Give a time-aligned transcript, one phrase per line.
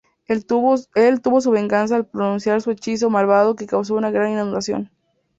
[0.27, 0.77] Él tuvo
[1.41, 4.89] su venganza al pronunciar un hechizo malvado que causó una gran inundación.